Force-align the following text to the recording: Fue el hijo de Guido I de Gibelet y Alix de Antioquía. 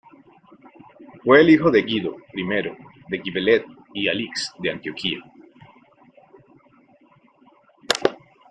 Fue 1.23 1.41
el 1.41 1.51
hijo 1.51 1.69
de 1.69 1.83
Guido 1.83 2.15
I 2.33 2.43
de 3.07 3.21
Gibelet 3.23 3.67
y 3.93 4.07
Alix 4.07 4.51
de 4.57 4.71
Antioquía. 4.71 5.19